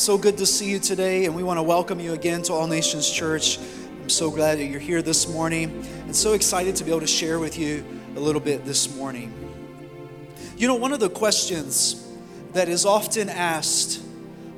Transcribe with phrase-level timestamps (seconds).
[0.00, 2.66] So good to see you today, and we want to welcome you again to All
[2.66, 3.58] Nations Church.
[4.00, 7.06] I'm so glad that you're here this morning and so excited to be able to
[7.06, 7.84] share with you
[8.16, 9.30] a little bit this morning.
[10.56, 12.02] You know, one of the questions
[12.54, 14.02] that is often asked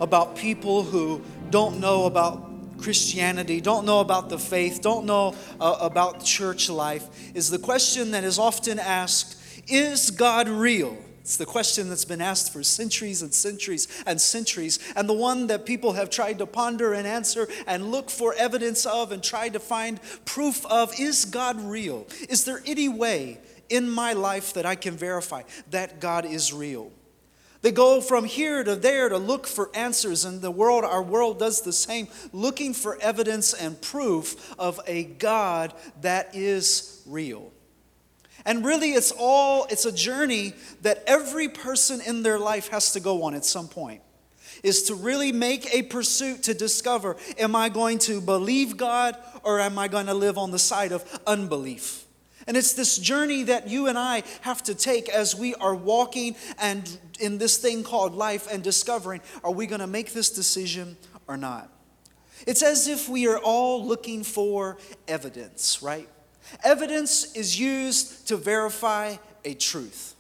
[0.01, 1.21] about people who
[1.51, 7.35] don't know about Christianity, don't know about the faith, don't know uh, about church life,
[7.35, 9.37] is the question that is often asked
[9.67, 10.97] Is God real?
[11.23, 15.47] It's the question that's been asked for centuries and centuries and centuries, and the one
[15.47, 19.49] that people have tried to ponder and answer and look for evidence of and try
[19.49, 20.99] to find proof of.
[20.99, 22.09] Is God real?
[22.29, 26.91] Is there any way in my life that I can verify that God is real?
[27.61, 31.39] They go from here to there to look for answers, and the world, our world
[31.39, 37.52] does the same, looking for evidence and proof of a God that is real.
[38.45, 43.01] And really, it's all, it's a journey that every person in their life has to
[43.01, 44.03] go on at some point.
[44.63, 49.59] Is to really make a pursuit to discover am I going to believe God or
[49.61, 52.05] am I going to live on the side of unbelief?
[52.47, 56.37] And it's this journey that you and I have to take as we are walking
[56.59, 60.97] and in this thing called life and discovering are we going to make this decision
[61.29, 61.71] or not?
[62.47, 66.09] It's as if we are all looking for evidence, right?
[66.63, 70.15] Evidence is used to verify a truth.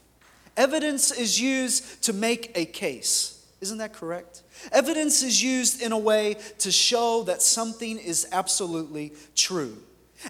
[0.56, 3.47] Evidence is used to make a case.
[3.61, 4.42] Isn't that correct?
[4.73, 9.79] Evidence is used in a way to show that something is absolutely true.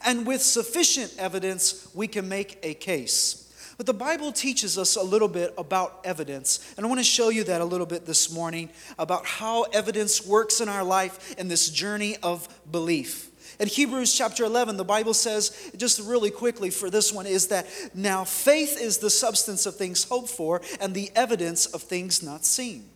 [0.04, 3.74] And with sufficient evidence, we can make a case.
[3.77, 6.74] But the Bible teaches us a little bit about evidence.
[6.77, 10.24] And I want to show you that a little bit this morning about how evidence
[10.24, 13.31] works in our life in this journey of belief.
[13.62, 17.68] In Hebrews chapter 11, the Bible says, just really quickly for this one, is that
[17.94, 22.44] now faith is the substance of things hoped for and the evidence of things not
[22.44, 22.88] seen.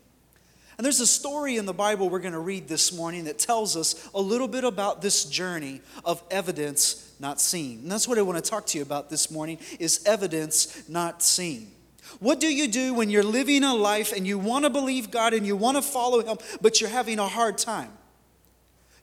[0.76, 3.76] And there's a story in the Bible we're going to read this morning that tells
[3.76, 7.82] us a little bit about this journey of evidence not seen.
[7.82, 11.22] And that's what I want to talk to you about this morning is evidence not
[11.22, 11.70] seen.
[12.18, 15.32] What do you do when you're living a life and you want to believe God
[15.32, 17.95] and you want to follow him but you're having a hard time?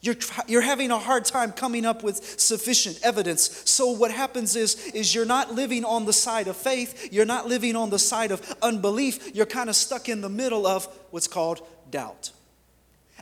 [0.04, 3.64] You're, you're having a hard time coming up with sufficient evidence.
[3.64, 7.08] So what happens is, is you're not living on the side of faith.
[7.14, 9.34] You're not living on the side of unbelief.
[9.34, 12.32] You're kind of stuck in the middle of what's called doubt.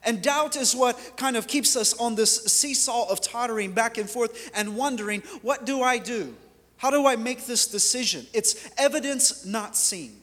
[0.03, 4.09] And doubt is what kind of keeps us on this seesaw of tottering back and
[4.09, 6.35] forth and wondering, what do I do?
[6.77, 8.25] How do I make this decision?
[8.33, 10.20] It's evidence not seen.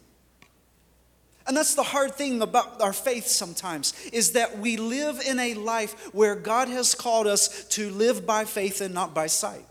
[1.48, 5.54] And that's the hard thing about our faith sometimes is that we live in a
[5.54, 9.64] life where God has called us to live by faith and not by sight.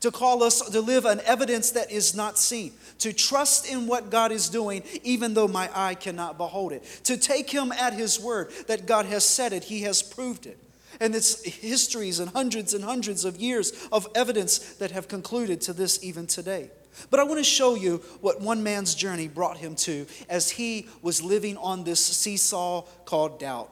[0.00, 4.10] To call us to live an evidence that is not seen, to trust in what
[4.10, 8.18] God is doing, even though my eye cannot behold it, to take Him at His
[8.18, 10.56] word that God has said it, He has proved it.
[11.00, 15.72] And it's histories and hundreds and hundreds of years of evidence that have concluded to
[15.72, 16.70] this even today.
[17.10, 20.88] But I want to show you what one man's journey brought him to as he
[21.02, 23.70] was living on this seesaw called doubt.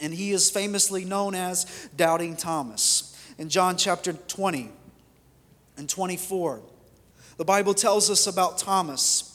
[0.00, 3.16] And he is famously known as Doubting Thomas.
[3.38, 4.70] In John chapter 20
[5.76, 6.60] and 24,
[7.36, 9.28] the Bible tells us about Thomas.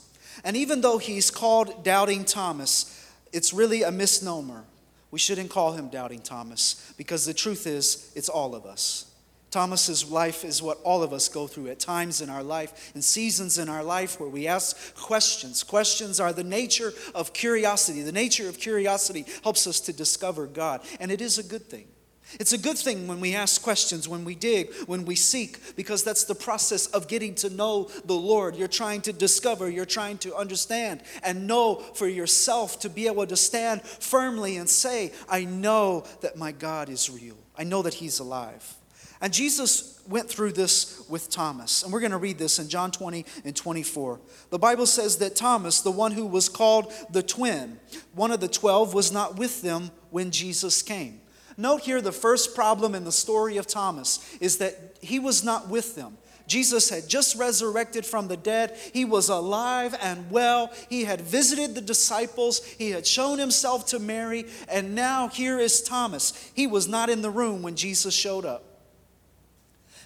[0.44, 4.63] And even though he's called Doubting Thomas, it's really a misnomer.
[5.09, 9.06] We shouldn't call him Doubting Thomas because the truth is, it's all of us.
[9.50, 13.02] Thomas's life is what all of us go through at times in our life, in
[13.02, 15.63] seasons in our life where we ask questions.
[15.63, 18.02] Questions are the nature of curiosity.
[18.02, 21.88] The nature of curiosity helps us to discover God, and it is a good thing.
[22.40, 26.03] It's a good thing when we ask questions, when we dig, when we seek, because
[26.03, 28.58] that's the process of getting to know the Lord.
[28.58, 33.25] You're trying to discover, you're trying to understand and know for yourself to be able
[33.28, 37.38] to stand firmly and say, I know that my God is real.
[37.58, 38.75] I know that He's alive.
[39.22, 41.83] And Jesus went through this with Thomas.
[41.83, 44.19] And we're going to read this in John 20 and 24.
[44.50, 47.79] The Bible says that Thomas, the one who was called the twin,
[48.13, 51.22] one of the 12, was not with them when Jesus came.
[51.58, 55.67] Note here the first problem in the story of Thomas is that he was not
[55.69, 56.17] with them.
[56.46, 58.78] Jesus had just resurrected from the dead.
[58.93, 60.72] He was alive and well.
[60.90, 62.64] He had visited the disciples.
[62.64, 64.46] He had shown himself to Mary.
[64.69, 66.49] And now here is Thomas.
[66.53, 68.66] He was not in the room when Jesus showed up.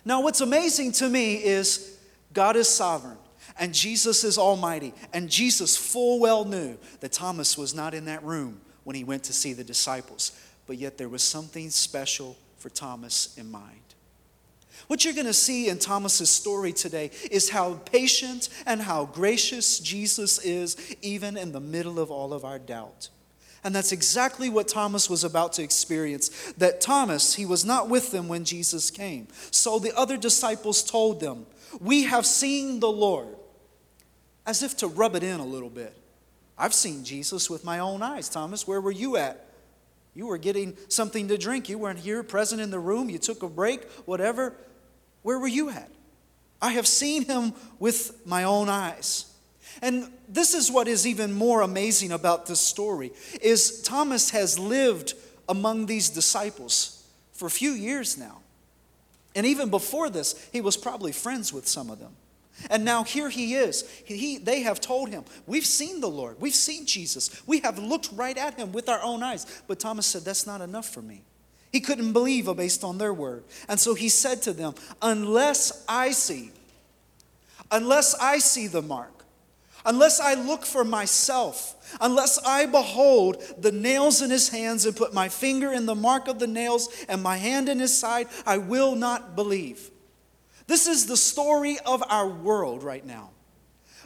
[0.04, 1.98] Now, what's amazing to me is
[2.34, 3.18] God is sovereign
[3.60, 4.94] and Jesus is almighty.
[5.14, 9.24] And Jesus full well knew that Thomas was not in that room when he went
[9.26, 10.32] to see the disciples.
[10.68, 13.78] But yet there was something special for Thomas in mind.
[14.88, 19.80] What you're going to see in Thomas's story today is how patient and how gracious
[19.80, 23.10] Jesus is, even in the middle of all of our doubt.
[23.64, 26.30] And that's exactly what Thomas was about to experience.
[26.58, 29.28] That Thomas, he was not with them when Jesus came.
[29.52, 31.46] So the other disciples told them,
[31.80, 33.36] We have seen the Lord,
[34.48, 35.96] as if to rub it in a little bit.
[36.58, 38.30] I've seen Jesus with my own eyes.
[38.30, 39.48] Thomas, where were you at?
[40.14, 41.70] You were getting something to drink.
[41.70, 43.10] You weren't here, present in the room.
[43.10, 44.54] You took a break, whatever.
[45.22, 45.90] Where were you at?
[46.62, 49.31] I have seen him with my own eyes.
[49.82, 55.14] And this is what is even more amazing about this story is Thomas has lived
[55.48, 58.40] among these disciples for a few years now.
[59.36, 62.16] And even before this, he was probably friends with some of them.
[62.70, 63.90] And now here he is.
[64.06, 66.40] He, they have told him, We've seen the Lord.
[66.40, 67.42] We've seen Jesus.
[67.48, 69.64] We have looked right at him with our own eyes.
[69.68, 71.24] But Thomas said, That's not enough for me.
[71.72, 73.46] He couldn't believe based on their word.
[73.70, 76.52] And so he said to them, Unless I see,
[77.72, 79.21] unless I see the mark,
[79.86, 85.14] unless I look for myself, unless I behold the nails in his hands and put
[85.14, 88.58] my finger in the mark of the nails and my hand in his side, I
[88.58, 89.92] will not believe.
[90.68, 93.32] This is the story of our world right now.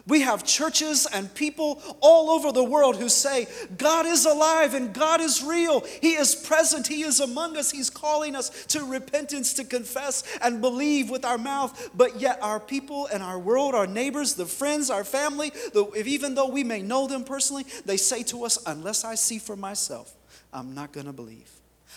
[0.08, 4.94] We have churches and people all over the world who say, God is alive and
[4.94, 5.84] God is real.
[6.02, 6.86] He is present.
[6.86, 7.72] He is among us.
[7.72, 11.90] He's calling us to repentance, to confess and believe with our mouth.
[11.96, 16.36] But yet, our people and our world, our neighbors, the friends, our family, the, even
[16.36, 20.14] though we may know them personally, they say to us, Unless I see for myself,
[20.54, 21.50] I'm not going to believe.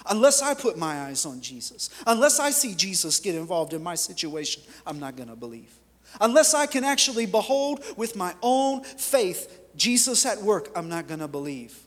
[0.08, 3.96] Unless I put my eyes on Jesus, unless I see Jesus get involved in my
[3.96, 5.74] situation, I'm not going to believe.
[6.20, 11.20] Unless I can actually behold with my own faith Jesus at work, I'm not going
[11.20, 11.78] to believe.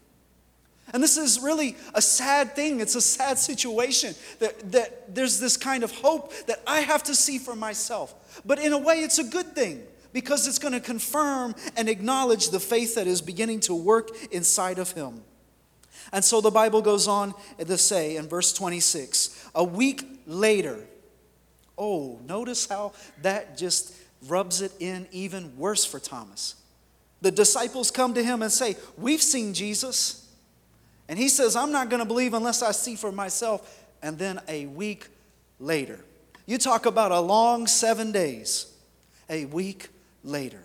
[0.93, 2.79] And this is really a sad thing.
[2.79, 7.15] It's a sad situation that, that there's this kind of hope that I have to
[7.15, 8.41] see for myself.
[8.45, 9.83] But in a way, it's a good thing
[10.13, 14.79] because it's going to confirm and acknowledge the faith that is beginning to work inside
[14.79, 15.21] of him.
[16.11, 20.79] And so the Bible goes on uh, to say in verse 26 a week later,
[21.77, 23.93] oh, notice how that just
[24.27, 26.55] rubs it in even worse for Thomas.
[27.21, 30.27] The disciples come to him and say, We've seen Jesus.
[31.07, 33.85] And he says, I'm not going to believe unless I see for myself.
[34.01, 35.07] And then a week
[35.59, 35.99] later,
[36.45, 38.67] you talk about a long seven days.
[39.29, 39.89] A week
[40.23, 40.61] later,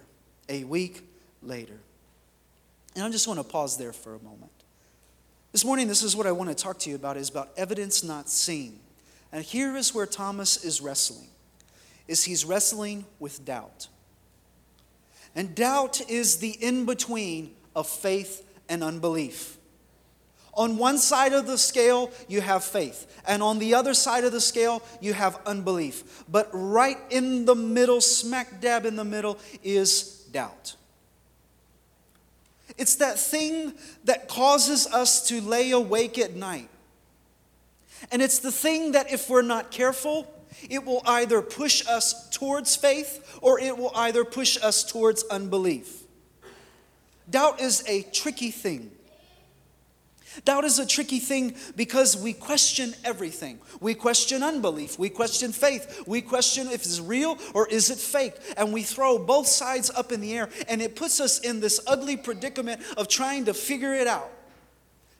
[0.49, 1.03] a week
[1.43, 1.79] later.
[2.95, 4.51] And I just want to pause there for a moment.
[5.53, 8.03] This morning, this is what I want to talk to you about is about evidence
[8.03, 8.81] not seen.
[9.33, 11.29] And here is where Thomas is wrestling.
[12.09, 13.89] Is he's wrestling with doubt.
[15.35, 19.59] And doubt is the in between of faith and unbelief.
[20.55, 24.33] On one side of the scale, you have faith, and on the other side of
[24.33, 26.25] the scale, you have unbelief.
[26.31, 30.77] But right in the middle, smack dab in the middle, is doubt.
[32.79, 33.75] It's that thing
[34.05, 36.71] that causes us to lay awake at night.
[38.11, 40.33] And it's the thing that, if we're not careful,
[40.69, 46.03] it will either push us towards faith or it will either push us towards unbelief.
[47.29, 48.91] Doubt is a tricky thing.
[50.45, 53.59] Doubt is a tricky thing because we question everything.
[53.81, 54.99] We question unbelief.
[54.99, 56.05] We question faith.
[56.07, 58.35] We question if it's real or is it fake.
[58.57, 60.51] And we throw both sides up in the air.
[60.69, 64.31] And it puts us in this ugly predicament of trying to figure it out,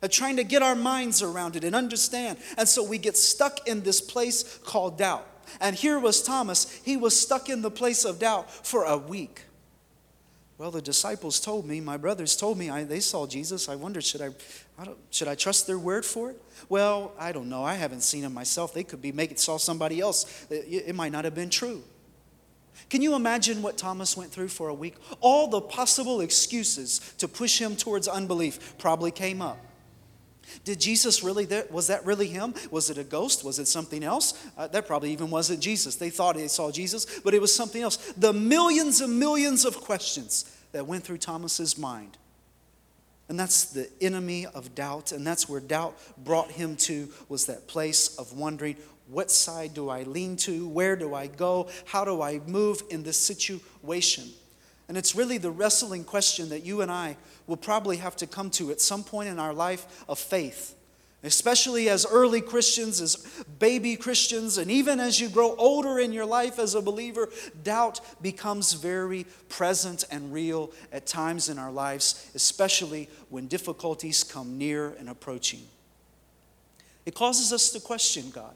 [0.03, 2.39] of trying to get our minds around it and understand.
[2.59, 5.27] And so we get stuck in this place called doubt.
[5.61, 6.71] And here was Thomas.
[6.85, 9.43] He was stuck in the place of doubt for a week.
[10.59, 13.69] Well, the disciples told me, my brothers told me I, they saw Jesus.
[13.69, 14.29] I wonder, should I,
[14.79, 16.43] I should I trust their word for it?
[16.71, 17.63] Well, I don't know.
[17.63, 18.73] I haven't seen him myself.
[18.73, 20.47] They could be making saw somebody else.
[20.51, 21.83] It, it might not have been true.
[22.89, 24.95] Can you imagine what Thomas went through for a week?
[25.21, 29.59] All the possible excuses to push him towards unbelief probably came up.
[30.65, 32.55] Did Jesus really, there, was that really him?
[32.71, 33.45] Was it a ghost?
[33.45, 34.35] Was it something else?
[34.57, 35.97] Uh, that probably even wasn't Jesus.
[35.97, 37.97] They thought they saw Jesus, but it was something else.
[38.17, 42.19] The millions and millions of questions that went through Thomas's mind.
[43.29, 47.67] And that's the enemy of doubt, and that's where doubt brought him to was that
[47.67, 48.77] place of wondering,
[49.09, 50.69] what side do I lean to?
[50.69, 51.69] Where do I go?
[51.87, 54.31] How do I move in this situation?
[54.89, 57.17] And it's really the wrestling question that you and I
[57.47, 60.75] will probably have to come to at some point in our life of faith.
[61.25, 63.17] Especially as early Christians, as
[63.59, 67.31] baby Christians, and even as you grow older in your life as a believer,
[67.65, 74.57] doubt becomes very present and real at times in our lives, especially when difficulties come
[74.57, 75.63] near and approaching.
[77.07, 78.55] It causes us to question God.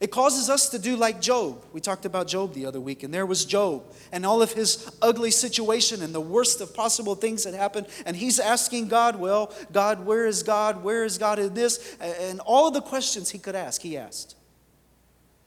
[0.00, 1.62] It causes us to do like Job.
[1.74, 4.90] We talked about Job the other week, and there was Job and all of his
[5.02, 7.86] ugly situation and the worst of possible things that happened.
[8.06, 10.82] And he's asking God, Well, God, where is God?
[10.82, 11.96] Where is God in this?
[12.00, 14.36] And all of the questions he could ask, he asked.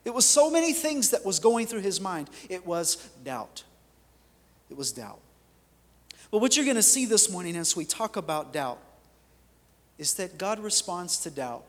[0.06, 2.30] It was so many things that was going through his mind.
[2.48, 3.64] It was doubt.
[4.70, 5.20] It was doubt.
[6.30, 8.80] But what you're going to see this morning as we talk about doubt
[9.98, 11.64] is that God responds to doubt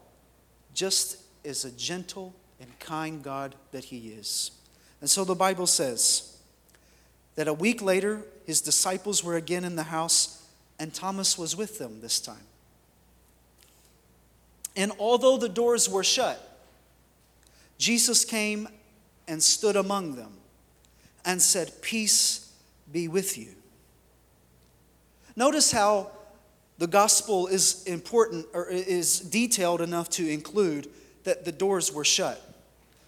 [0.74, 2.34] just as a gentle
[2.64, 4.52] and kind God that He is.
[5.02, 6.38] And so the Bible says
[7.35, 10.42] that a week later, His disciples were again in the house,
[10.78, 12.47] and Thomas was with them this time.
[14.75, 16.59] And although the doors were shut,
[17.76, 18.66] Jesus came
[19.28, 20.33] and stood among them
[21.23, 22.50] and said, Peace
[22.90, 23.49] be with you.
[25.37, 26.11] Notice how
[26.78, 30.88] the gospel is important or is detailed enough to include
[31.25, 32.53] that the doors were shut.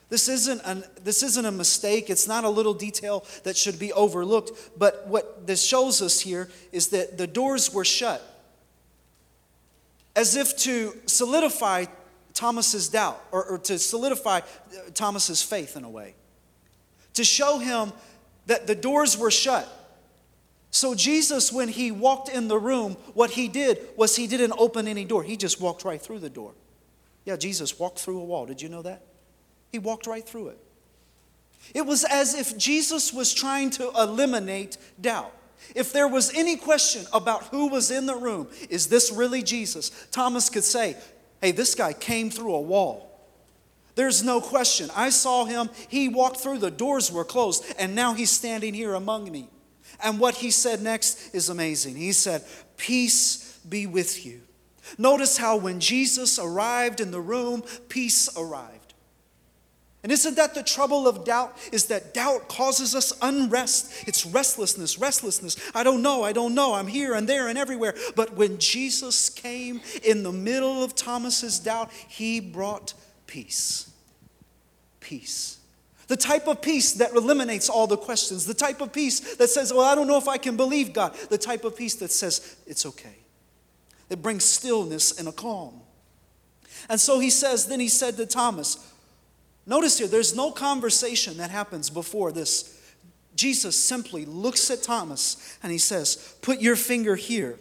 [0.08, 2.10] This isn't, an, this isn't a mistake.
[2.10, 4.78] It's not a little detail that should be overlooked.
[4.78, 8.22] But what this shows us here is that the doors were shut.
[10.14, 11.86] As if to solidify
[12.34, 14.42] Thomas's doubt or, or to solidify uh,
[14.94, 16.14] Thomas's faith in a way.
[17.14, 17.92] To show him
[18.46, 19.68] that the doors were shut.
[20.70, 24.86] So, Jesus, when he walked in the room, what he did was he didn't open
[24.86, 25.22] any door.
[25.22, 26.52] He just walked right through the door.
[27.24, 28.46] Yeah, Jesus walked through a wall.
[28.46, 29.02] Did you know that?
[29.72, 30.58] He walked right through it.
[31.74, 35.32] It was as if Jesus was trying to eliminate doubt.
[35.74, 39.90] If there was any question about who was in the room, is this really Jesus?
[40.10, 40.96] Thomas could say,
[41.40, 43.06] Hey, this guy came through a wall.
[43.94, 44.90] There's no question.
[44.94, 45.70] I saw him.
[45.88, 49.48] He walked through, the doors were closed, and now he's standing here among me.
[50.02, 51.96] And what he said next is amazing.
[51.96, 52.44] He said,
[52.76, 54.42] Peace be with you.
[54.98, 58.85] Notice how when Jesus arrived in the room, peace arrived.
[60.02, 61.56] And isn't that the trouble of doubt?
[61.72, 64.06] Is that doubt causes us unrest.
[64.06, 65.56] It's restlessness, restlessness.
[65.74, 66.74] I don't know, I don't know.
[66.74, 67.94] I'm here and there and everywhere.
[68.14, 72.94] But when Jesus came in the middle of Thomas's doubt, he brought
[73.26, 73.90] peace.
[75.00, 75.58] Peace.
[76.08, 78.46] The type of peace that eliminates all the questions.
[78.46, 81.14] The type of peace that says, Well, I don't know if I can believe God.
[81.30, 83.16] The type of peace that says, It's okay.
[84.08, 85.80] It brings stillness and a calm.
[86.88, 88.92] And so he says, Then he said to Thomas,
[89.66, 92.72] Notice here, there's no conversation that happens before this.
[93.34, 97.58] Jesus simply looks at Thomas and he says, Put your finger here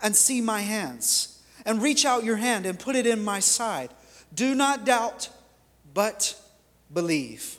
[0.00, 3.90] and see my hands, and reach out your hand and put it in my side.
[4.32, 5.28] Do not doubt,
[5.92, 6.40] but
[6.92, 7.58] believe.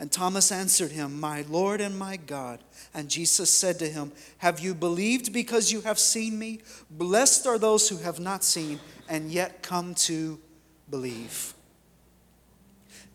[0.00, 2.60] And Thomas answered him, My Lord and my God.
[2.92, 6.60] And Jesus said to him, Have you believed because you have seen me?
[6.90, 10.40] Blessed are those who have not seen and yet come to
[10.88, 11.54] believe.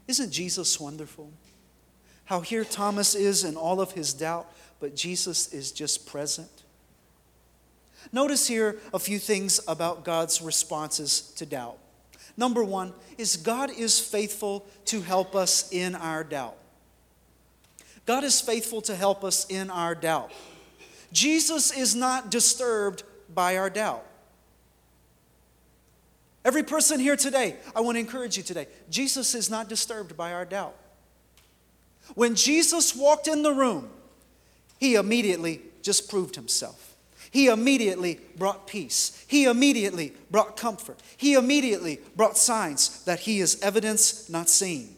[0.07, 1.31] Isn't Jesus wonderful?
[2.25, 6.49] How here Thomas is in all of his doubt, but Jesus is just present.
[8.11, 11.77] Notice here a few things about God's responses to doubt.
[12.37, 16.57] Number one is God is faithful to help us in our doubt.
[18.05, 20.31] God is faithful to help us in our doubt.
[21.11, 24.05] Jesus is not disturbed by our doubt.
[26.45, 30.31] Every person here today, I want to encourage you today Jesus is not disturbed by
[30.31, 30.75] our doubt.
[32.13, 33.89] When Jesus walked in the room,
[34.77, 36.95] he immediately just proved himself.
[37.31, 39.25] He immediately brought peace.
[39.27, 41.01] He immediately brought comfort.
[41.17, 44.95] He immediately brought signs that he is evidence not seen.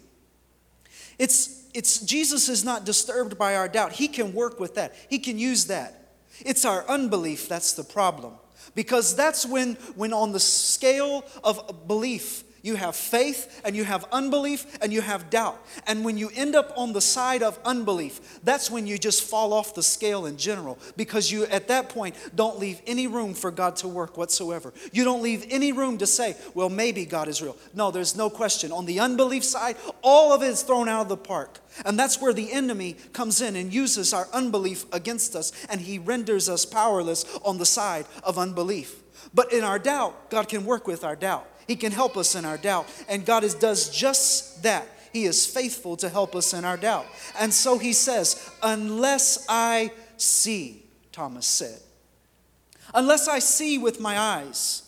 [1.17, 3.93] It's, it's Jesus is not disturbed by our doubt.
[3.93, 4.93] He can work with that.
[5.09, 6.11] He can use that.
[6.41, 8.33] It's our unbelief that's the problem.
[8.75, 14.05] Because that's when, when on the scale of belief, you have faith and you have
[14.11, 15.65] unbelief and you have doubt.
[15.87, 19.53] And when you end up on the side of unbelief, that's when you just fall
[19.53, 23.49] off the scale in general because you, at that point, don't leave any room for
[23.49, 24.73] God to work whatsoever.
[24.91, 27.55] You don't leave any room to say, well, maybe God is real.
[27.73, 28.71] No, there's no question.
[28.71, 31.59] On the unbelief side, all of it is thrown out of the park.
[31.85, 35.99] And that's where the enemy comes in and uses our unbelief against us, and he
[35.99, 39.03] renders us powerless on the side of unbelief.
[39.33, 41.47] But in our doubt, God can work with our doubt.
[41.67, 42.87] He can help us in our doubt.
[43.09, 44.87] And God is, does just that.
[45.13, 47.05] He is faithful to help us in our doubt.
[47.39, 51.79] And so he says, Unless I see, Thomas said,
[52.93, 54.83] unless I see with my eyes.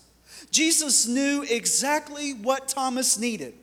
[0.51, 3.53] Jesus knew exactly what Thomas needed.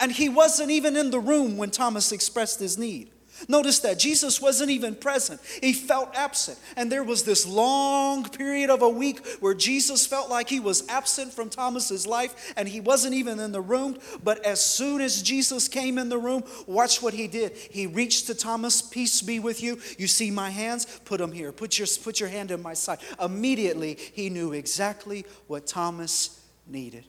[0.00, 3.10] And he wasn't even in the room when Thomas expressed his need.
[3.46, 5.40] Notice that Jesus wasn't even present.
[5.62, 6.58] He felt absent.
[6.76, 10.88] And there was this long period of a week where Jesus felt like he was
[10.88, 13.98] absent from Thomas's life and he wasn't even in the room.
[14.24, 17.56] But as soon as Jesus came in the room, watch what he did.
[17.56, 19.78] He reached to Thomas, Peace be with you.
[19.98, 20.86] You see my hands?
[21.04, 21.52] Put them here.
[21.52, 22.98] Put your, put your hand in my side.
[23.20, 27.04] Immediately, he knew exactly what Thomas needed.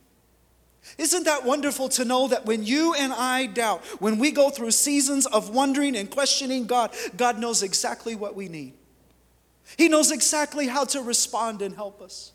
[0.98, 4.72] Isn't that wonderful to know that when you and I doubt, when we go through
[4.72, 8.74] seasons of wondering and questioning God, God knows exactly what we need?
[9.78, 12.32] He knows exactly how to respond and help us.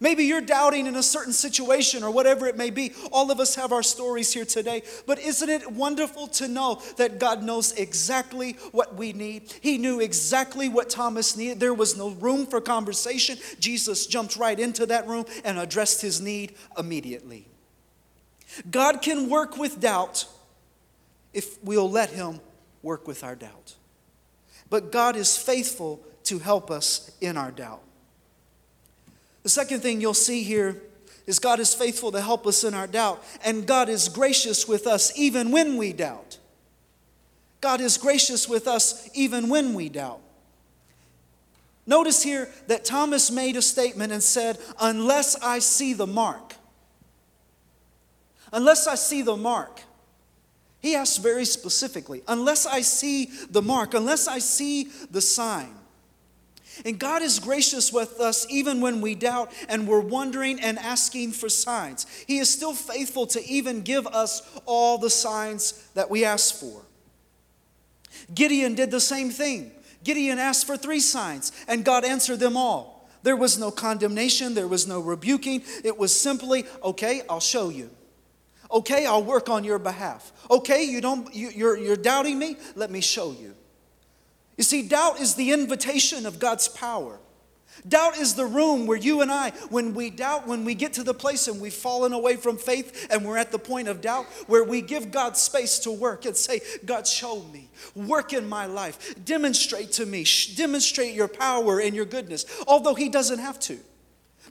[0.00, 2.92] Maybe you're doubting in a certain situation or whatever it may be.
[3.10, 4.82] All of us have our stories here today.
[5.06, 9.52] But isn't it wonderful to know that God knows exactly what we need?
[9.60, 11.60] He knew exactly what Thomas needed.
[11.60, 13.38] There was no room for conversation.
[13.58, 17.46] Jesus jumped right into that room and addressed his need immediately.
[18.70, 20.26] God can work with doubt
[21.32, 22.40] if we'll let Him
[22.82, 23.74] work with our doubt.
[24.68, 27.82] But God is faithful to help us in our doubt.
[29.42, 30.80] The second thing you'll see here
[31.26, 34.86] is God is faithful to help us in our doubt, and God is gracious with
[34.86, 36.38] us even when we doubt.
[37.60, 40.20] God is gracious with us even when we doubt.
[41.86, 46.54] Notice here that Thomas made a statement and said, Unless I see the mark
[48.52, 49.80] unless I see the mark.
[50.80, 55.74] He asks very specifically, unless I see the mark, unless I see the sign.
[56.84, 61.32] And God is gracious with us even when we doubt and we're wondering and asking
[61.32, 62.06] for signs.
[62.26, 66.82] He is still faithful to even give us all the signs that we ask for.
[68.34, 69.72] Gideon did the same thing.
[70.02, 73.08] Gideon asked for three signs, and God answered them all.
[73.22, 75.62] There was no condemnation, there was no rebuking.
[75.84, 77.90] It was simply, okay, I'll show you.
[78.72, 80.32] Okay, I'll work on your behalf.
[80.50, 82.56] Okay, you don't, you, you're, you're doubting me?
[82.74, 83.54] Let me show you.
[84.56, 87.18] You see, doubt is the invitation of God's power.
[87.88, 91.02] Doubt is the room where you and I, when we doubt, when we get to
[91.02, 94.26] the place and we've fallen away from faith and we're at the point of doubt,
[94.46, 98.66] where we give God space to work and say, God, show me, work in my
[98.66, 100.24] life, demonstrate to me,
[100.54, 103.78] demonstrate your power and your goodness, although He doesn't have to.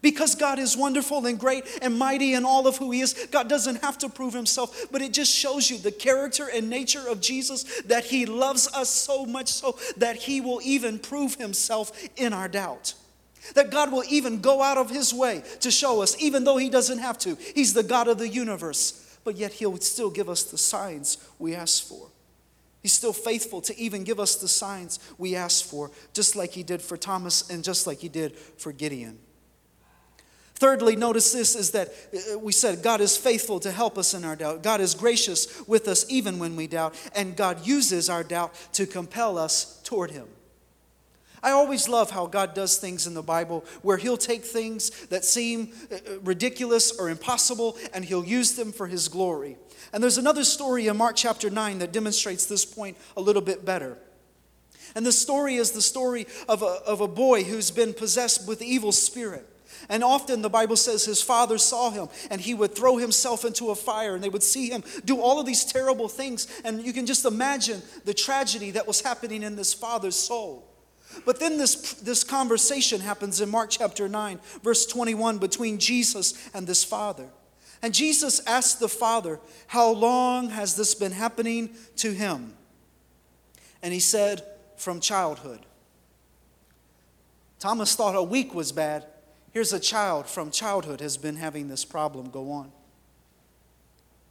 [0.02, 3.48] Because God is wonderful and great and mighty in all of who He is, God
[3.48, 7.22] doesn't have to prove Himself, but it just shows you the character and nature of
[7.22, 12.34] Jesus that He loves us so much so that He will even prove Himself in
[12.34, 12.96] our doubt.
[13.54, 16.70] That God will even go out of His way to show us, even though He
[16.70, 17.38] doesn't have to.
[17.54, 21.54] He's the God of the universe, but yet He'll still give us the signs we
[21.54, 22.08] ask for.
[22.82, 26.64] He's still faithful to even give us the signs we ask for, just like He
[26.64, 29.20] did for Thomas and just like He did for Gideon.
[30.62, 34.24] Thirdly, notice this is that uh, we said God is faithful to help us in
[34.24, 34.62] our doubt.
[34.62, 38.86] God is gracious with us even when we doubt, and God uses our doubt to
[38.86, 40.28] compel us toward Him.
[41.42, 45.26] I always love how God does things in the Bible where He'll take things that
[45.26, 49.58] seem uh, uh, ridiculous or impossible and He'll use them for His glory.
[49.92, 53.66] And there's another story in Mark chapter 9 that demonstrates this point a little bit
[53.66, 53.98] better.
[54.94, 58.62] And the story is the story of a, of a boy who's been possessed with
[58.62, 59.48] evil spirit.
[59.92, 63.72] And often the Bible says his father saw him and he would throw himself into
[63.72, 66.48] a fire and they would see him do all of these terrible things.
[66.64, 70.66] And you can just imagine the tragedy that was happening in this father's soul.
[71.26, 76.66] But then this, this conversation happens in Mark chapter 9, verse 21, between Jesus and
[76.66, 77.28] this father.
[77.82, 82.54] And Jesus asked the father, How long has this been happening to him?
[83.84, 84.42] And he said,
[84.78, 85.66] From childhood.
[87.60, 89.06] Thomas thought a week was bad.
[89.52, 92.72] Here's a child from childhood has been having this problem go on.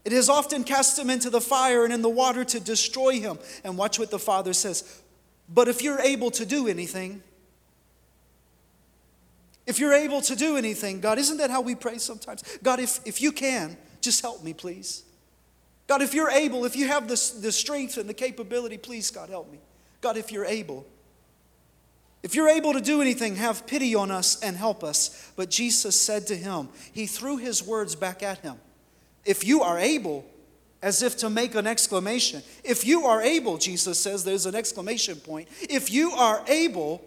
[0.05, 3.39] It has often cast him into the fire and in the water to destroy him.
[3.65, 5.03] And watch what the Father says.
[5.49, 7.23] But if you're able to do anything,
[9.67, 12.43] if you're able to do anything, God, isn't that how we pray sometimes?
[12.63, 15.03] God, if, if you can, just help me, please.
[15.87, 19.29] God, if you're able, if you have the, the strength and the capability, please, God,
[19.29, 19.59] help me.
[20.01, 20.87] God, if you're able.
[22.23, 25.33] If you're able to do anything, have pity on us and help us.
[25.37, 28.57] But Jesus said to him, He threw his words back at him.
[29.25, 30.27] If you are able,
[30.83, 32.43] as if to make an exclamation.
[32.65, 35.49] If you are able, Jesus says, there's an exclamation point.
[35.61, 37.05] If you are able,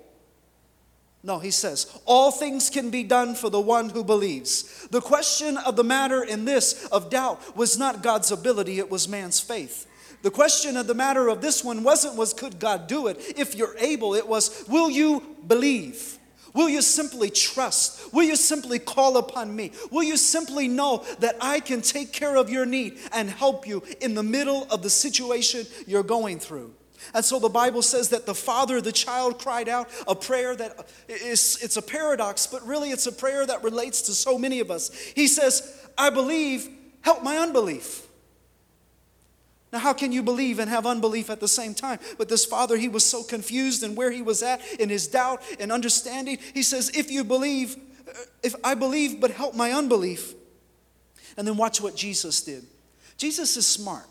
[1.24, 4.88] no, he says, all things can be done for the one who believes.
[4.90, 9.08] The question of the matter in this of doubt was not God's ability, it was
[9.08, 9.88] man's faith.
[10.24, 13.18] The question of the matter of this one wasn't was could God do it?
[13.38, 16.18] If you're able, it was will you believe?
[16.54, 18.14] Will you simply trust?
[18.14, 19.72] Will you simply call upon me?
[19.92, 23.84] Will you simply know that I can take care of your need and help you
[24.02, 26.74] in the middle of the situation you're going through?
[27.14, 30.88] And so the Bible says that the father, the child cried out a prayer that
[31.10, 34.72] is it's a paradox, but really it's a prayer that relates to so many of
[34.72, 34.94] us.
[35.16, 36.70] He says, I believe,
[37.02, 38.08] help my unbelief.
[39.74, 41.98] Now, how can you believe and have unbelief at the same time?
[42.20, 45.42] But this father, he was so confused in where he was at in his doubt
[45.60, 46.38] and understanding.
[46.54, 47.76] He says, If you believe,
[48.08, 48.12] uh,
[48.44, 50.36] if I believe, but help my unbelief.
[51.38, 52.68] And then watch what Jesus did.
[53.18, 54.06] Jesus is smart,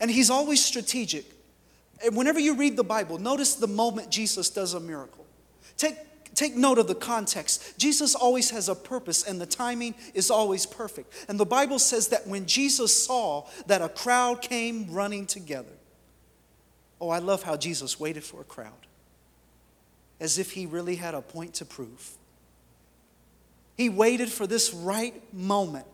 [0.00, 1.24] and he's always strategic.
[2.04, 5.24] And whenever you read the Bible, notice the moment Jesus does a miracle.
[5.78, 5.96] Take,
[6.38, 7.78] take note of the context.
[7.78, 11.12] Jesus always has a purpose, and the timing is always perfect.
[11.28, 15.72] And the Bible says that when Jesus saw that a crowd came running together,
[17.00, 18.86] oh, I love how Jesus waited for a crowd,
[20.20, 22.12] as if he really had a point to prove.
[23.76, 25.86] He waited for this right moment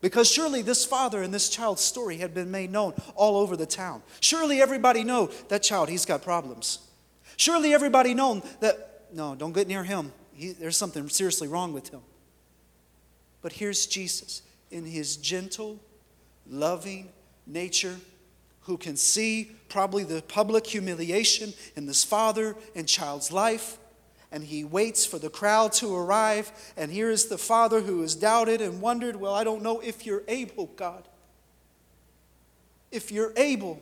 [0.00, 3.66] because surely this father and this child's story had been made known all over the
[3.66, 4.02] town.
[4.20, 6.78] Surely everybody know that child, he's got problems.
[7.36, 10.12] Surely everybody known that, no, don't get near him.
[10.34, 12.00] He, there's something seriously wrong with him.
[13.42, 15.80] But here's Jesus in his gentle,
[16.48, 17.10] loving
[17.46, 17.96] nature
[18.62, 23.78] who can see probably the public humiliation in this father and child's life
[24.30, 26.52] and he waits for the crowd to arrive.
[26.76, 30.04] And here is the father who has doubted and wondered, Well, I don't know if
[30.04, 31.08] you're able, God.
[32.90, 33.80] If you're able.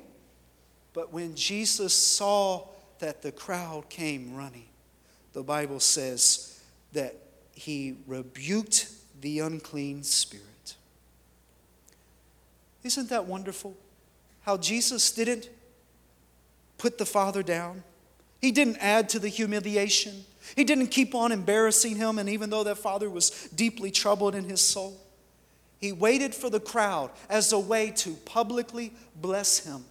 [0.93, 2.69] But when Jesus saw
[3.01, 4.69] that the crowd came running,
[5.37, 6.59] the Bible says
[6.95, 7.15] that
[7.53, 8.89] he rebuked
[9.21, 10.77] the unclean spirit.
[12.83, 13.77] Isn't that wonderful?
[14.41, 15.51] How Jesus didn't
[16.79, 17.83] put the father down,
[18.41, 20.25] he didn't add to the humiliation.
[20.55, 24.45] He didn't keep on embarrassing him, and even though that father was deeply troubled in
[24.45, 24.99] his soul,
[25.79, 29.85] he waited for the crowd as a way to publicly bless him,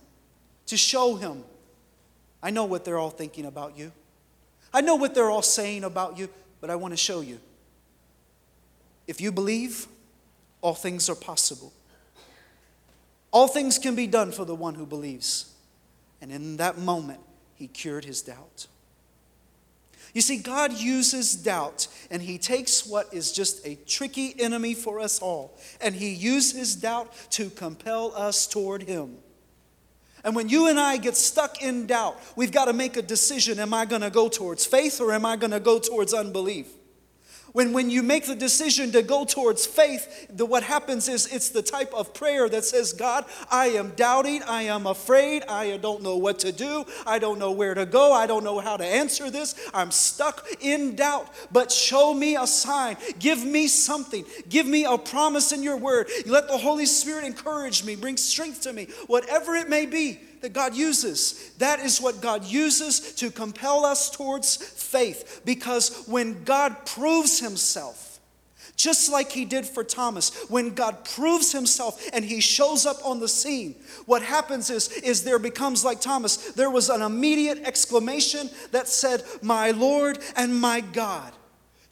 [0.65, 1.43] to show him,
[2.41, 3.91] I know what they're all thinking about you.
[4.75, 6.27] I know what they're all saying about you,
[6.59, 7.39] but I want to show you.
[9.07, 9.88] If you believe,
[10.59, 11.71] all things are possible.
[13.31, 15.53] All things can be done for the one who believes.
[16.21, 17.21] And in that moment,
[17.55, 18.67] he cured his doubt.
[20.13, 25.01] You see, God uses doubt, and He takes what is just a tricky enemy for
[25.01, 29.17] us all, and He uses doubt to compel us toward Him.
[30.25, 33.59] And when you and I get stuck in doubt, we've got to make a decision
[33.59, 36.67] am I going to go towards faith or am I going to go towards unbelief?
[37.56, 41.48] When, when you make the decision to go towards faith, the, what happens is it's
[41.48, 46.04] the type of prayer that says, God, I am doubting, I am afraid, I don't
[46.04, 48.86] know what to do, I don't know where to go, I don't know how to
[48.86, 51.30] answer this, I'm stuck in doubt.
[51.50, 56.10] But show me a sign, give me something, give me a promise in your word.
[56.26, 60.54] Let the Holy Spirit encourage me, bring strength to me, whatever it may be that
[60.54, 61.52] God uses.
[61.58, 65.41] That is what God uses to compel us towards faith.
[65.45, 68.19] Because when God proves Himself,
[68.76, 73.19] just like He did for Thomas, when God proves Himself and He shows up on
[73.19, 78.50] the scene, what happens is, is there becomes like Thomas, there was an immediate exclamation
[78.71, 81.32] that said, My Lord and my God.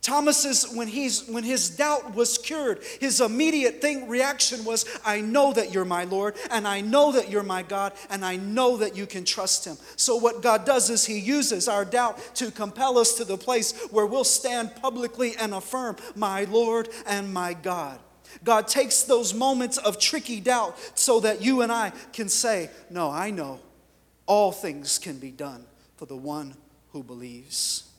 [0.04, 5.54] Thomas's when he's when his doubt was cured, his immediate thing reaction was, I know
[5.54, 8.98] that you're my Lord, and I know that you're my God, and I know that
[8.98, 9.78] you can trust him.
[9.96, 13.72] So what God does is he uses our doubt to compel us to the place
[13.92, 17.98] where we'll stand publicly and affirm, my Lord and my God.
[18.44, 23.10] God takes those moments of tricky doubt so that you and I can say, No,
[23.10, 23.62] I know
[24.26, 25.64] all things can be done
[25.96, 26.56] for the one
[26.92, 27.90] who believes.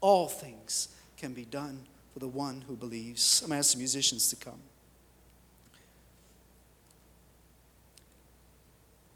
[0.00, 0.88] All things
[1.22, 1.78] can be done
[2.12, 3.42] for the one who believes.
[3.42, 4.58] I'm going to ask the musicians to come.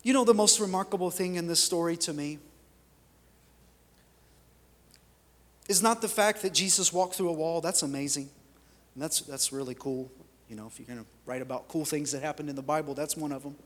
[0.04, 2.38] You know, the most remarkable thing in this story to me
[5.68, 7.60] is not the fact that Jesus walked through a wall.
[7.60, 8.30] That's amazing.
[8.94, 10.08] And that's, that's really cool.
[10.48, 12.94] You know, if you're going to write about cool things that happened in the Bible,
[12.94, 13.56] that's one of them.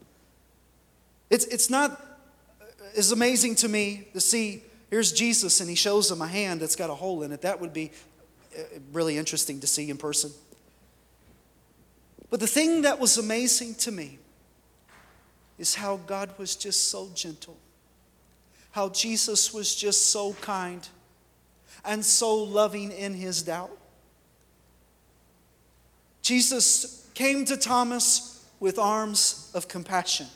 [1.28, 2.02] It's, it's not
[2.96, 6.74] as amazing to me to see here's Jesus and he shows him a hand that's
[6.74, 7.42] got a hole in it.
[7.42, 7.92] That would be
[8.56, 10.30] Uh, really interesting to see in person.
[12.30, 14.18] But the thing that was amazing to me
[15.58, 17.56] is how God was just so gentle,
[18.72, 20.88] how Jesus was just so kind
[21.84, 23.76] and so loving in his doubt.
[26.22, 30.26] Jesus came to Thomas with arms of compassion.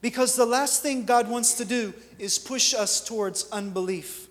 [0.00, 4.28] Because the last thing God wants to do is push us towards unbelief.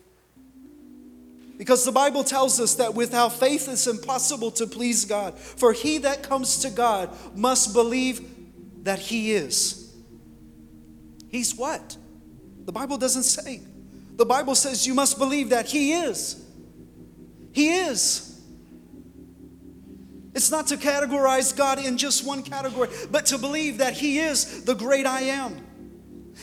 [1.62, 5.38] Because the Bible tells us that without faith it's impossible to please God.
[5.38, 8.20] For he that comes to God must believe
[8.84, 9.94] that he is.
[11.30, 11.98] He's what?
[12.66, 13.62] The Bible doesn't say.
[14.16, 16.44] The Bible says you must believe that He is.
[17.52, 18.42] He is.
[20.34, 24.64] It's not to categorize God in just one category, but to believe that He is
[24.64, 25.64] the great I am.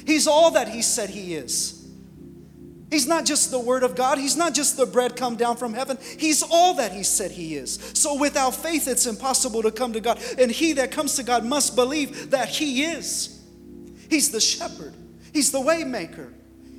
[0.07, 1.78] He's all that He said He is.
[2.91, 4.19] He's not just the Word of God.
[4.19, 5.99] He's not just the bread come down from heaven.
[6.19, 7.79] He's all that He said He is.
[7.95, 10.19] So without faith, it's impossible to come to God.
[10.39, 13.43] And he that comes to God must believe that He is.
[14.09, 14.95] He's the shepherd,
[15.33, 16.33] He's the waymaker.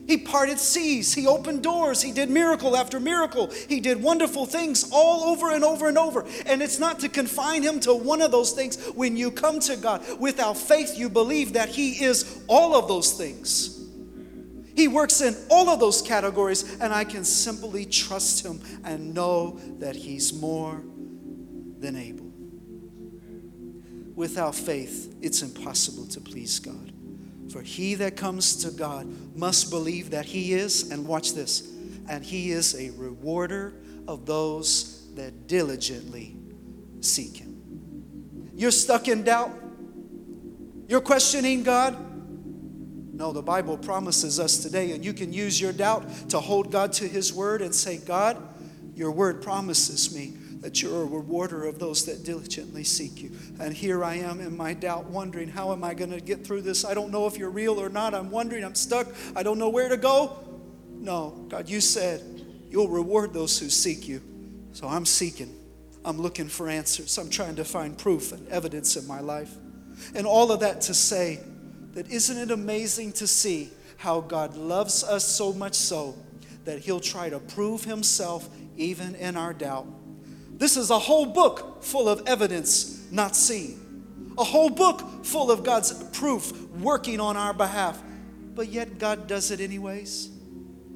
[0.08, 1.14] He parted seas.
[1.14, 2.02] He opened doors.
[2.02, 3.52] He did miracle after miracle.
[3.68, 6.26] He did wonderful things all over and over and over.
[6.48, 8.84] And it's not to confine him to one of those things.
[8.96, 13.14] When you come to God without faith, you believe that He is all of those
[13.14, 13.79] things.
[14.80, 19.60] He works in all of those categories, and I can simply trust Him and know
[19.80, 20.82] that He's more
[21.80, 22.32] than able.
[24.16, 26.94] Without faith, it's impossible to please God.
[27.52, 31.70] For he that comes to God must believe that He is, and watch this,
[32.08, 33.74] and He is a rewarder
[34.08, 36.38] of those that diligently
[37.02, 38.52] seek Him.
[38.56, 39.52] You're stuck in doubt?
[40.88, 41.98] You're questioning God?
[43.20, 46.94] No, the Bible promises us today, and you can use your doubt to hold God
[46.94, 48.42] to His word and say, God,
[48.96, 53.32] your word promises me that you're a rewarder of those that diligently seek you.
[53.60, 56.62] And here I am in my doubt, wondering, how am I going to get through
[56.62, 56.86] this?
[56.86, 58.14] I don't know if you're real or not.
[58.14, 59.08] I'm wondering, I'm stuck.
[59.36, 60.40] I don't know where to go.
[60.90, 62.24] No, God, you said
[62.70, 64.22] you'll reward those who seek you.
[64.72, 65.54] So I'm seeking.
[66.06, 67.18] I'm looking for answers.
[67.18, 69.54] I'm trying to find proof and evidence in my life.
[70.16, 71.40] And all of that to say
[71.94, 76.16] that isn't it amazing to see how God loves us so much so
[76.66, 79.88] that He'll try to prove Himself even in our doubt.
[80.58, 85.64] This is a whole book full of evidence not seen, a whole book full of
[85.64, 88.02] God's proof working on our behalf.
[88.56, 90.30] But yet, God does it anyways.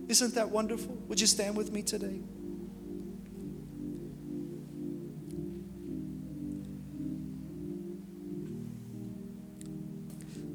[0.10, 0.96] Isn't that wonderful?
[1.08, 2.20] Would you stand with me today?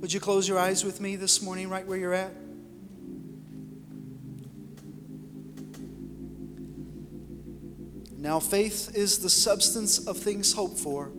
[0.00, 2.32] Would you close your eyes with me this morning, right where you're at?
[8.16, 11.11] Now, faith is the substance of things hoped for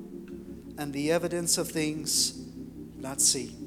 [0.77, 2.39] and the evidence of things
[2.95, 3.65] not seen.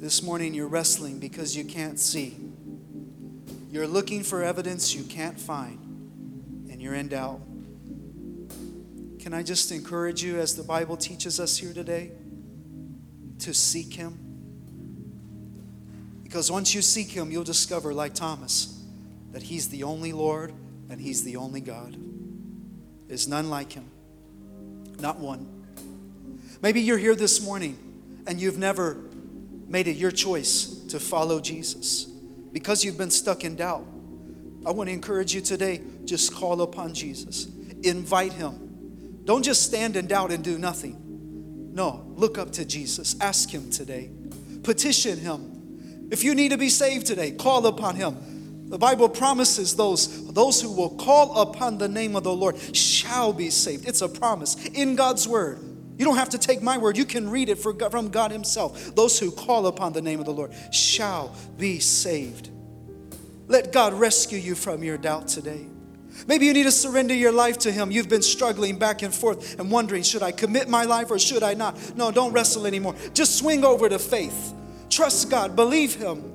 [0.00, 2.36] This morning, you're wrestling because you can't see.
[3.68, 5.78] You're looking for evidence you can't find,
[6.70, 7.40] and you're in doubt.
[9.18, 12.12] Can I just encourage you, as the Bible teaches us here today,
[13.44, 14.18] to seek Him?
[16.22, 18.82] Because once you seek Him, you'll discover, like Thomas,
[19.32, 20.52] that He's the only Lord
[20.90, 21.96] and He's the only God.
[23.06, 23.90] There's none like Him,
[24.98, 25.46] not one.
[26.62, 27.78] Maybe you're here this morning
[28.26, 28.96] and you've never
[29.68, 32.04] made it your choice to follow Jesus
[32.52, 33.86] because you've been stuck in doubt.
[34.64, 37.48] I want to encourage you today just call upon Jesus,
[37.82, 39.20] invite Him.
[39.24, 41.03] Don't just stand in doubt and do nothing.
[41.74, 44.08] No, look up to Jesus, ask Him today,
[44.62, 46.08] petition Him.
[46.12, 48.70] If you need to be saved today, call upon Him.
[48.70, 53.32] The Bible promises those, those who will call upon the name of the Lord shall
[53.32, 53.88] be saved.
[53.88, 55.58] It's a promise in God's word.
[55.98, 56.96] You don't have to take my word.
[56.96, 58.94] You can read it from God Himself.
[58.94, 62.50] Those who call upon the name of the Lord shall be saved.
[63.48, 65.66] Let God rescue you from your doubt today.
[66.26, 67.90] Maybe you need to surrender your life to Him.
[67.90, 71.42] You've been struggling back and forth and wondering, should I commit my life or should
[71.42, 71.96] I not?
[71.96, 72.94] No, don't wrestle anymore.
[73.12, 74.54] Just swing over to faith.
[74.88, 76.34] Trust God, believe Him.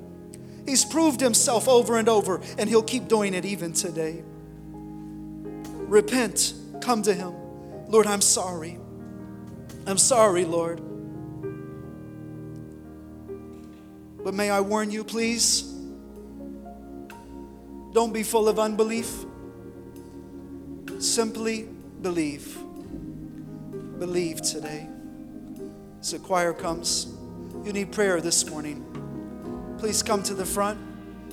[0.69, 4.21] He's proved himself over and over, and he'll keep doing it even today.
[4.71, 7.33] Repent, come to him.
[7.87, 8.77] Lord, I'm sorry.
[9.87, 10.79] I'm sorry, Lord.
[14.23, 15.63] But may I warn you, please,
[17.93, 19.25] don't be full of unbelief.
[20.99, 21.67] Simply
[22.01, 22.57] believe.
[23.97, 24.87] Believe today.
[25.99, 27.07] As the choir comes,
[27.63, 28.85] you need prayer this morning
[29.79, 30.77] please come to the front.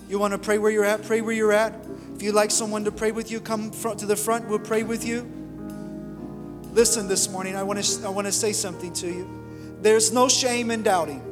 [0.09, 1.03] You want to pray where you're at?
[1.03, 1.75] Pray where you're at.
[2.15, 4.49] If you'd like someone to pray with you, come front to the front.
[4.49, 5.23] We'll pray with you.
[6.73, 9.77] Listen this morning, I want to, I want to say something to you.
[9.83, 11.23] There's no shame in doubting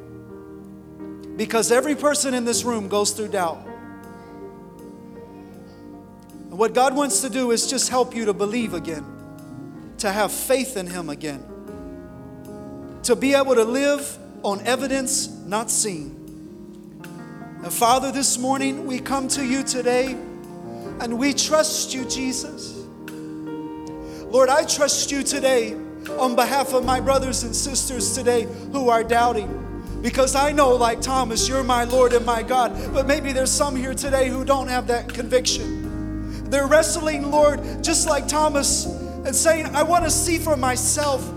[1.37, 3.65] because every person in this room goes through doubt.
[6.55, 9.05] And what God wants to do is just help you to believe again,
[9.99, 11.45] to have faith in Him again,
[13.03, 16.15] to be able to live on evidence not seen.
[17.61, 20.13] And Father, this morning we come to you today
[21.01, 22.85] and we trust you, Jesus.
[23.09, 25.75] Lord, I trust you today
[26.21, 29.99] on behalf of my brothers and sisters today who are doubting.
[30.03, 32.93] Because I know, like Thomas, you're my Lord and my God.
[32.93, 35.84] But maybe there's some here today who don't have that conviction.
[36.55, 41.29] They're wrestling, Lord, just like Thomas, and saying, I want to see for myself.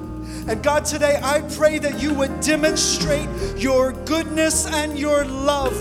[0.47, 3.27] And God, today I pray that you would demonstrate
[3.57, 5.73] your goodness and your love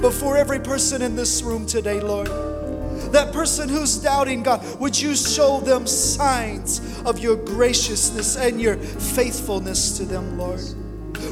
[0.00, 2.26] before every person in this room today, Lord.
[3.12, 8.76] That person who's doubting, God, would you show them signs of your graciousness and your
[8.76, 10.60] faithfulness to them, Lord?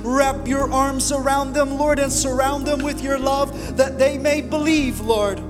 [0.03, 4.43] Wrap your arms around them, Lord, and surround them with your love that they may
[4.43, 5.43] believe, Lord.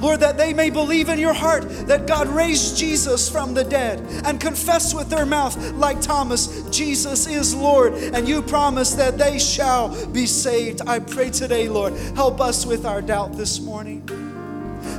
[0.00, 4.00] Lord, that they may believe in your heart that God raised Jesus from the dead
[4.24, 9.38] and confess with their mouth, like Thomas, Jesus is Lord, and you promise that they
[9.38, 10.82] shall be saved.
[10.86, 14.06] I pray today, Lord, help us with our doubt this morning.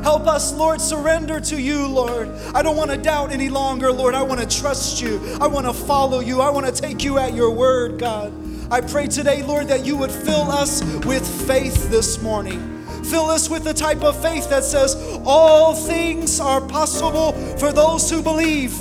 [0.04, 2.28] Help us, Lord, surrender to you, Lord.
[2.54, 4.14] I don't want to doubt any longer, Lord.
[4.14, 5.20] I want to trust you.
[5.42, 6.42] I want to follow you.
[6.42, 8.34] I want to take you at your word, God.
[8.72, 12.75] I pray today, Lord, that you would fill us with faith this morning.
[13.10, 18.10] Fill us with the type of faith that says, All things are possible for those
[18.10, 18.78] who believe.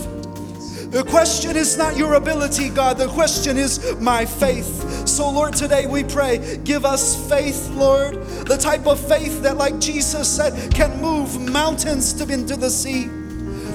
[0.90, 2.98] The question is not your ability, God.
[2.98, 5.08] The question is my faith.
[5.08, 8.14] So, Lord, today we pray, give us faith, Lord.
[8.46, 13.08] The type of faith that, like Jesus said, can move mountains to into the sea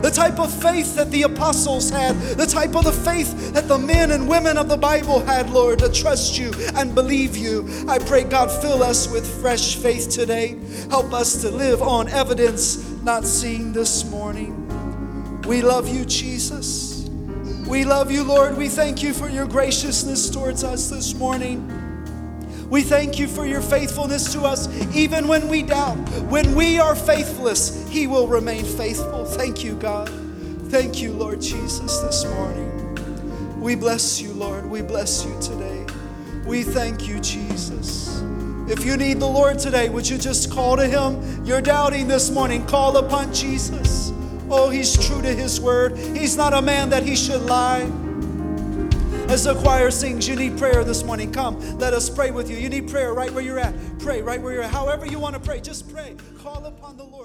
[0.02, 3.78] the type of faith that the apostles had, the type of the faith that the
[3.78, 7.68] men and women of the Bible had, Lord, to trust you and believe you.
[7.88, 10.60] I pray, God, fill us with fresh faith today.
[10.90, 14.68] Help us to live on evidence not seen this morning.
[15.44, 17.10] We love you, Jesus.
[17.68, 18.58] We love you, Lord.
[18.58, 21.79] We thank you for your graciousness towards us this morning.
[22.70, 25.98] We thank you for your faithfulness to us, even when we doubt.
[26.30, 29.26] When we are faithless, He will remain faithful.
[29.26, 30.10] Thank you, God.
[30.70, 33.60] Thank you, Lord Jesus, this morning.
[33.60, 34.70] We bless you, Lord.
[34.70, 35.86] We bless you today.
[36.46, 38.22] We thank you, Jesus.
[38.68, 41.44] If you need the Lord today, would you just call to Him?
[41.44, 42.68] You're doubting this morning.
[42.68, 44.14] Call upon Jesus.
[44.48, 45.98] Oh, He's true to His word.
[45.98, 47.90] He's not a man that He should lie.
[49.30, 51.32] As the choir sings, you need prayer this morning.
[51.32, 52.58] Come, let us pray with you.
[52.58, 53.76] You need prayer right where you're at.
[54.00, 54.72] Pray right where you're at.
[54.72, 56.16] However, you want to pray, just pray.
[56.40, 57.19] Call upon the Lord.